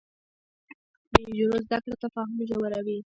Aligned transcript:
د 1.11 1.13
نجونو 1.27 1.57
زده 1.65 1.77
کړه 1.83 1.95
تفاهم 2.03 2.37
ژوروي. 2.49 2.97